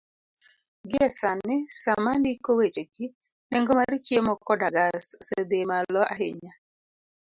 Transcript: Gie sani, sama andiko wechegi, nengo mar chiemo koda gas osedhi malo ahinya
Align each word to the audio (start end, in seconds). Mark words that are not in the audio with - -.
Gie 0.89 1.09
sani, 1.19 1.57
sama 1.81 2.09
andiko 2.15 2.49
wechegi, 2.59 3.05
nengo 3.51 3.71
mar 3.79 3.91
chiemo 4.05 4.33
koda 4.47 4.67
gas 4.75 5.05
osedhi 5.21 5.59
malo 5.71 6.01
ahinya 6.13 6.53